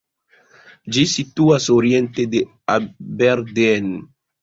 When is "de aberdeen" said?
2.35-3.97